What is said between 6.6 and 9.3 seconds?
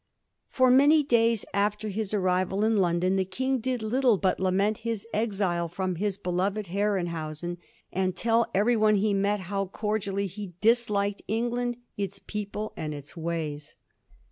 Herrenhausen, and tell everyone he